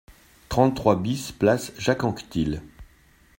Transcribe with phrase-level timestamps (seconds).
[0.49, 2.63] trente-trois BIS place Jacques Anquetil